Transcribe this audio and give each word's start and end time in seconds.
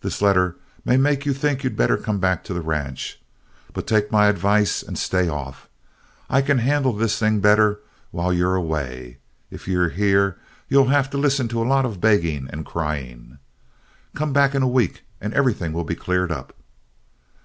"This 0.00 0.20
letter 0.20 0.56
may 0.84 0.96
make 0.96 1.24
you 1.24 1.32
think 1.32 1.58
that 1.60 1.62
you'd 1.68 1.76
better 1.76 1.96
come 1.96 2.18
back 2.18 2.42
to 2.42 2.52
the 2.52 2.60
ranch. 2.60 3.20
But 3.72 3.86
take 3.86 4.10
my 4.10 4.26
advice 4.26 4.82
and 4.82 4.98
stay 4.98 5.28
off. 5.28 5.68
I 6.28 6.42
can 6.42 6.58
handle 6.58 6.92
this 6.92 7.16
thing 7.16 7.38
better 7.38 7.78
while 8.10 8.32
you're 8.32 8.56
away. 8.56 9.18
If 9.52 9.68
you're 9.68 9.90
here 9.90 10.36
you'll 10.68 10.88
have 10.88 11.10
to 11.10 11.16
listen 11.16 11.46
to 11.50 11.62
a 11.62 11.70
lot 11.70 11.84
of 11.86 12.00
begging 12.00 12.48
and 12.50 12.66
crying. 12.66 13.38
Come 14.16 14.32
back 14.32 14.52
in 14.52 14.62
a 14.64 14.68
week 14.68 15.04
and 15.20 15.32
everything 15.32 15.72
will 15.72 15.84
be 15.84 15.94
cleared 15.94 16.32
up. 16.32 16.52